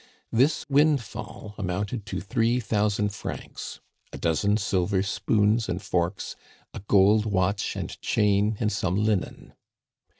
This 0.31 0.65
windfall 0.67 1.53
amounted 1.59 2.07
to 2.07 2.19
three 2.21 2.59
thousand 2.59 3.09
francs, 3.09 3.81
a 4.11 4.17
dozen 4.17 4.57
silver 4.57 5.03
spoons 5.03 5.69
and 5.69 5.79
forks, 5.79 6.35
a 6.73 6.79
gold 6.87 7.27
watch 7.27 7.75
and 7.75 8.01
chain 8.01 8.57
and 8.59 8.71
some 8.71 8.95
linen. 8.95 9.53